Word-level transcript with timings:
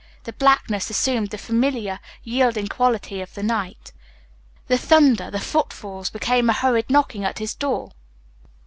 The 0.23 0.33
blackness 0.33 0.89
assumed 0.89 1.29
the 1.29 1.37
familiar, 1.37 1.99
yielding 2.23 2.67
quality 2.67 3.21
of 3.21 3.35
the 3.35 3.43
night. 3.43 3.91
The 4.67 4.79
thunder, 4.79 5.29
the 5.29 5.39
footfalls, 5.39 6.09
became 6.09 6.49
a 6.49 6.53
hurried 6.53 6.89
knocking 6.89 7.23
at 7.23 7.37
his 7.37 7.53
door. 7.53 7.91